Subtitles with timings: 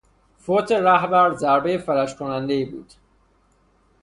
[0.37, 2.93] فوت رهبر ضربهی فلج کنندهای بود.